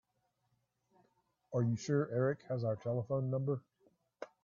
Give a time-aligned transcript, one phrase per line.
[1.53, 3.61] Are you sure Erik has our telephone number?